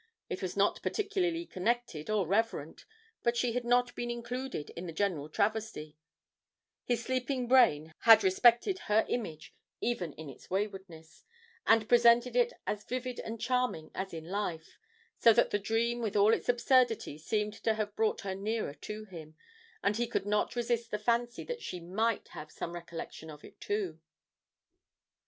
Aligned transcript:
It 0.31 0.41
was 0.41 0.57
not 0.57 0.81
particularly 0.81 1.45
connected 1.45 2.09
or 2.09 2.25
reverent, 2.25 2.85
but 3.21 3.37
she 3.37 3.51
had 3.51 3.63
not 3.63 3.93
been 3.95 4.09
included 4.09 4.71
in 4.71 4.87
the 4.87 4.91
general 4.91 5.29
travesty 5.29 5.95
his 6.83 7.03
sleeping 7.03 7.47
brain 7.47 7.93
had 7.99 8.23
respected 8.23 8.79
her 8.89 9.05
image 9.07 9.53
even 9.79 10.13
in 10.13 10.27
its 10.27 10.49
waywardness, 10.49 11.23
and 11.67 11.87
presented 11.87 12.35
it 12.35 12.51
as 12.65 12.83
vivid 12.83 13.19
and 13.19 13.39
charming 13.39 13.91
as 13.93 14.11
in 14.11 14.25
life, 14.27 14.79
so 15.19 15.33
that 15.33 15.51
the 15.51 15.59
dream 15.59 15.99
with 16.01 16.15
all 16.15 16.33
its 16.33 16.49
absurdity 16.49 17.19
seemed 17.19 17.53
to 17.61 17.75
have 17.75 17.95
brought 17.95 18.21
her 18.21 18.33
nearer 18.33 18.73
to 18.73 19.05
him, 19.05 19.35
and 19.83 19.97
he 19.97 20.07
could 20.07 20.25
not 20.25 20.55
resist 20.55 20.89
the 20.89 20.97
fancy 20.97 21.43
that 21.43 21.61
she 21.61 21.79
might 21.79 22.29
have 22.29 22.51
some 22.51 22.73
recollection 22.73 23.29
of 23.29 23.43
it 23.45 23.61
too. 23.61 23.99